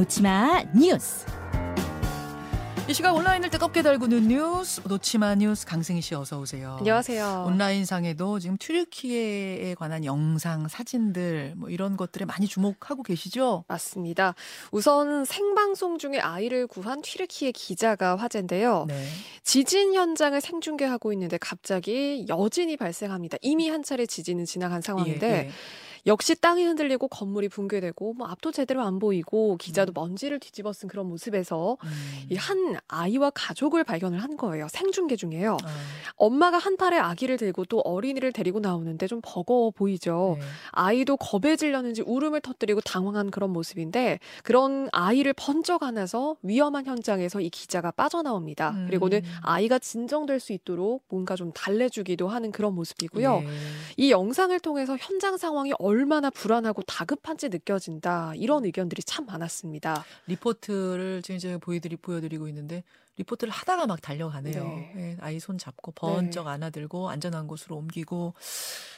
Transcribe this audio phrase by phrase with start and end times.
[0.00, 1.26] 놓치마 뉴스.
[2.88, 6.76] 이 시각 온라인을 뜨겁게 달구는 뉴스 놓치마 뉴스 강승희 씨 어서 오세요.
[6.78, 7.44] 안녕하세요.
[7.46, 13.64] 온라인 상에도 지금 튀르키예에 관한 영상, 사진들 뭐 이런 것들에 많이 주목하고 계시죠?
[13.68, 14.34] 맞습니다.
[14.72, 18.86] 우선 생방송 중에 아이를 구한 튀르키예 기자가 화제인데요.
[18.88, 19.06] 네.
[19.44, 23.36] 지진 현장을 생중계하고 있는데 갑자기 여진이 발생합니다.
[23.42, 25.50] 이미 한 차례 지진은 지나간 상황인데 예, 예.
[26.06, 31.06] 역시 땅이 흔들리고 건물이 붕괴되고 뭐 앞도 제대로 안 보이고 기자도 먼지를 뒤집어 쓴 그런
[31.06, 31.90] 모습에서 음.
[32.30, 34.68] 이한 아이와 가족을 발견을 한 거예요.
[34.68, 35.56] 생중계 중에요.
[35.62, 35.68] 아,
[36.16, 40.36] 엄마가 한 팔에 아기를 들고 또 어린이를 데리고 나오는데 좀 버거워 보이죠.
[40.38, 40.44] 네.
[40.70, 47.50] 아이도 겁에 질렸는지 울음을 터뜨리고 당황한 그런 모습인데 그런 아이를 번쩍 안아서 위험한 현장에서 이
[47.50, 48.70] 기자가 빠져나옵니다.
[48.70, 48.86] 음.
[48.86, 53.42] 그리고는 아이가 진정될 수 있도록 뭔가 좀 달래주기도 하는 그런 모습이고요.
[53.44, 53.48] 예.
[53.96, 58.34] 이 영상을 통해서 현장 상황이 얼마나 불안하고 다급한지 느껴진다.
[58.36, 60.04] 이런 의견들이 참 많았습니다.
[60.28, 62.84] 리포트를 지금 제가 보여드리 보여드리고 있는데
[63.16, 64.62] 리포트를 하다가 막 달려가네요.
[64.64, 64.92] 네.
[64.96, 68.34] 예, 아이 손 잡고 번쩍 안아들고 안전한 곳으로 옮기고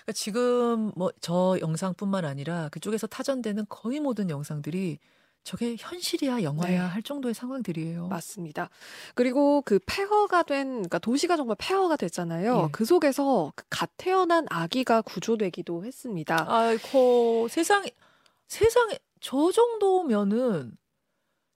[0.04, 4.98] 그러니까 지금 뭐 저 영상뿐만 아니라 그쪽에서 타전되는 거의 모든 영상들이
[5.44, 6.76] 저게 현실이야 영화야 네.
[6.78, 8.06] 할 정도의 상황들이에요.
[8.08, 8.70] 맞습니다.
[9.14, 12.64] 그리고 그 폐허가 된, 그러니까 도시가 정말 폐허가 됐잖아요.
[12.66, 12.68] 예.
[12.72, 16.46] 그 속에서 그갓 태어난 아기가 구조되기도 했습니다.
[16.48, 17.90] 아이고 세상에
[18.48, 20.76] 세상에 저 정도면은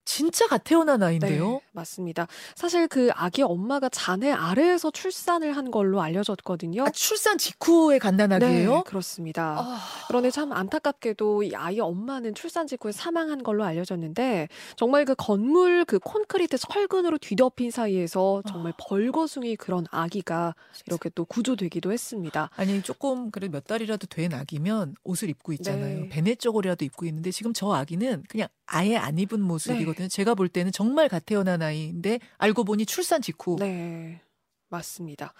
[0.06, 1.50] 진짜 갓 태어난 아이인데요.
[1.50, 2.28] 네, 맞습니다.
[2.54, 6.84] 사실 그 아기 엄마가 잔해 아래에서 출산을 한 걸로 알려졌거든요.
[6.84, 8.70] 아, 출산 직후에 갓난아기예요?
[8.72, 9.56] 네, 그렇습니다.
[9.58, 15.84] 아, 그런데 참 안타깝게도 이 아이 엄마는 출산 직후에 사망한 걸로 알려졌는데 정말 그 건물
[15.84, 18.84] 그 콘크리트 철근으로 뒤덮인 사이에서 정말 아.
[18.88, 20.54] 벌거숭이 그런 아기가
[20.86, 22.48] 이렇게 또 구조되기도 했습니다.
[22.54, 26.02] 아니 조금 그래 몇 달이라도 된 아기면 옷을 입고 있잖아요.
[26.02, 26.08] 네.
[26.08, 30.08] 베네 쪽으로라도 입고 있는데 지금 저 아기는 그냥 아예 안 입은 모습이거든요.
[30.08, 30.08] 네.
[30.08, 33.56] 제가 볼 때는 정말 갓 태어난 아이인데 알고 보니 출산 직후.
[33.58, 34.20] 네.
[34.68, 35.32] 맞습니다.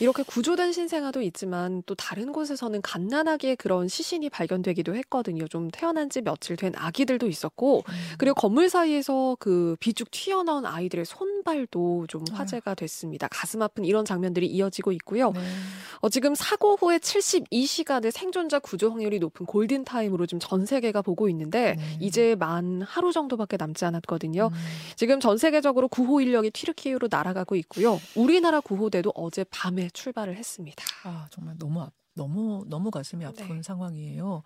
[0.00, 5.48] 이렇게 구조된 신생아도 있지만 또 다른 곳에서는 갓난아기의 그런 시신이 발견되기도 했거든요.
[5.48, 7.94] 좀 태어난 지 며칠 된 아기들도 있었고 음.
[8.18, 12.38] 그리고 건물 사이에서 그 비죽 튀어나온 아이들의 손발도 좀 아유.
[12.38, 13.28] 화제가 됐습니다.
[13.28, 15.32] 가슴 아픈 이런 장면들이 이어지고 있고요.
[15.32, 15.40] 네.
[16.00, 21.28] 어, 지금 사고 후에 72시간의 생존자 구조 확률이 높은 골든 타임으로 지금 전 세계가 보고
[21.28, 21.98] 있는데 네.
[22.00, 24.50] 이제 만 하루 정도밖에 남지 않았거든요.
[24.52, 24.58] 음.
[24.96, 28.00] 지금 전 세계적으로 구호 인력이 튀르키예로 날아가고 있고요.
[28.14, 30.84] 우리나라 구호대도 어제 밤에 출발을 했습니다.
[31.04, 33.62] 아 정말 너무 아- 너무 너무 가슴이 아픈 네.
[33.62, 34.42] 상황이에요.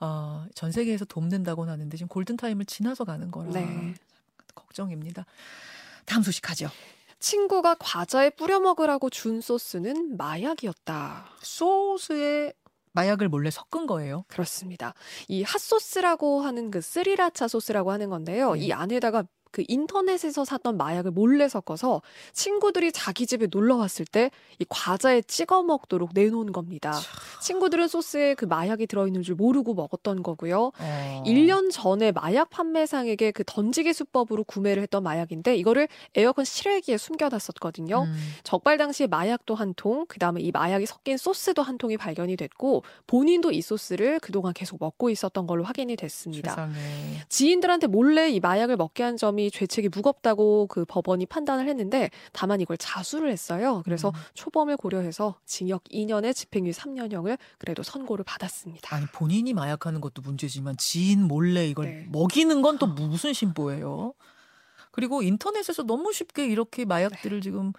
[0.00, 3.94] 아, 전 세계에서 돕는다고는 하는데 지금 골든 타임을 지나서 가는 거라 네.
[4.54, 5.26] 걱정입니다.
[6.06, 6.70] 다음 소식 하죠.
[7.18, 11.26] 친구가 과자에 뿌려 먹으라고 준 소스는 마약이었다.
[11.42, 12.52] 소스에
[12.92, 14.24] 마약을 몰래 섞은 거예요.
[14.28, 14.94] 그렇습니다.
[15.28, 18.54] 이 핫소스라고 하는 그 스리라차 소스라고 하는 건데요.
[18.54, 18.60] 네.
[18.60, 22.02] 이 안에다가 그 인터넷에서 샀던 마약을 몰래 섞어서
[22.32, 24.30] 친구들이 자기 집에 놀러 왔을 때
[24.60, 26.92] 이 과자에 찍어 먹도록 내놓은 겁니다.
[27.42, 30.72] 친구들은 소스에 그 마약이 들어있는 줄 모르고 먹었던 거고요.
[30.78, 31.22] 어.
[31.26, 38.02] 1년 전에 마약 판매상에게 그 던지기 수법으로 구매를 했던 마약인데 이거를 에어컨 실외기에 숨겨놨었거든요.
[38.02, 38.16] 음.
[38.42, 42.82] 적발 당시에 마약도 한 통, 그 다음에 이 마약이 섞인 소스도 한 통이 발견이 됐고
[43.06, 46.50] 본인도 이 소스를 그동안 계속 먹고 있었던 걸로 확인이 됐습니다.
[46.50, 46.74] 세상에.
[47.30, 52.76] 지인들한테 몰래 이 마약을 먹게 한 점이 죄책이 무겁다고 그 법원이 판단을 했는데 다만 이걸
[52.76, 53.82] 자수를 했어요.
[53.84, 54.20] 그래서 음.
[54.34, 58.94] 초범을 고려해서 징역 2년에 집행유예 3년형을 그래도 선고를 받았습니다.
[58.96, 62.06] 아니 본인이 마약하는 것도 문제지만 지인 몰래 이걸 네.
[62.10, 64.14] 먹이는 건 또 무슨 심보예요?
[64.90, 67.72] 그리고 인터넷에서 너무 쉽게 이렇게 마약들을 지금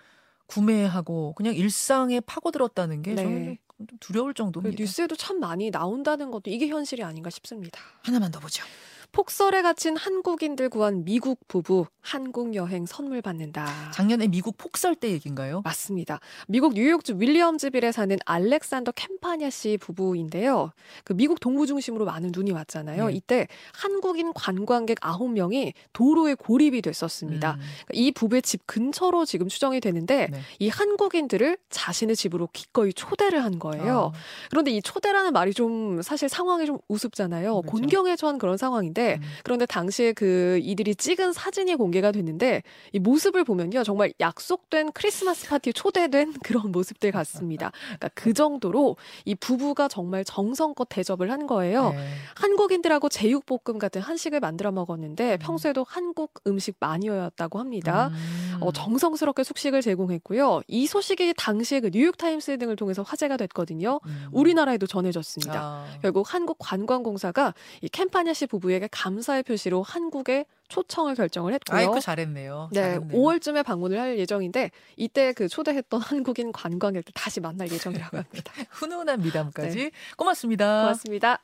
[0.47, 3.23] 구매하고 그냥 일상에 파고들었다는 게 네.
[3.23, 3.45] 저는
[3.77, 4.79] 좀- 좀 두려울 그 정도입니다.
[4.81, 7.79] 뉴스에도 참 많이 나온다는 것도 이게 현실이 아닌가 싶습니다.
[8.03, 8.63] 하나만 더 보죠.
[9.11, 13.91] 폭설에 갇힌 한국인들 구한 미국 부부 한국 여행 선물 받는다.
[13.93, 15.61] 작년에 미국 폭설 때 얘기인가요?
[15.63, 16.19] 맞습니다.
[16.47, 20.71] 미국 뉴욕주 윌리엄즈빌에 사는 알렉산더 캠파냐 씨 부부인데요.
[21.03, 23.07] 그 미국 동부 중심으로 많은 눈이 왔잖아요.
[23.07, 23.13] 네.
[23.13, 27.51] 이때 한국인 관광객 9명이 도로에 고립이 됐었습니다.
[27.51, 30.41] 음, 그러니까 이 부부의 집 근처로 지금 추정이 되는데 네.
[30.57, 34.11] 이 한국인들을 자신의 집으로 기꺼이 초대를 한 거예요.
[34.13, 34.17] 아,
[34.49, 37.61] 그런데 이 초대라는 말이 좀 사실 상황이 좀 우습잖아요.
[37.61, 37.77] 그렇죠.
[37.77, 39.27] 곤경에 처한 그런 상황인데 음.
[39.43, 45.47] 그런데 당시에 그 이들이 찍은 사진이 공 개가 됐는데 이 모습을 보면요 정말 약속된 크리스마스
[45.47, 47.71] 파티에 초대된 그런 모습들 같습니다.
[47.85, 51.91] 그러니까 그 정도로 이 부부가 정말 정성껏 대접을 한 거예요.
[51.91, 52.07] 네.
[52.35, 55.39] 한국인들하고 제육볶음 같은 한식을 만들어 먹었는데 음.
[55.39, 58.07] 평소에도 한국 음식 마니어였다고 합니다.
[58.07, 58.57] 음.
[58.61, 60.61] 어, 정성스럽게 숙식을 제공했고요.
[60.67, 63.99] 이 소식이 당시에 그 뉴욕타임스 등을 통해서 화제가 됐거든요.
[64.05, 64.27] 음.
[64.31, 65.59] 우리나라에도 전해졌습니다.
[65.61, 65.85] 아.
[66.01, 71.77] 결국 한국 관광공사가 이 캠파냐 씨 부부에게 감사의 표시로 한국에 초청을 결정을 했고요.
[71.77, 72.69] 아이고 잘했네요.
[72.71, 73.19] 네, 잘했네요.
[73.19, 78.53] 5월쯤에 방문을 할 예정인데 이때 그 초대했던 한국인 관광객들 다시 만날 예정이라고 합니다.
[78.71, 80.81] 훈훈한 미담까지 고맙습니다.
[80.81, 81.43] 고맙습니다.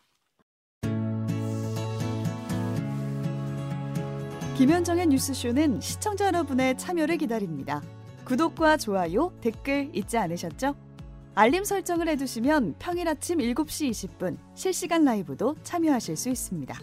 [4.57, 7.83] 김현정의 뉴스쇼는 시청자 여러분의 참여를 기다립니다.
[8.25, 10.75] 구독과 좋아요, 댓글 잊지 않으셨죠?
[11.35, 16.75] 알림 설정을 해두시면 평일 아침 7시 20분 실시간 라이브도 참여하실 수 있습니다.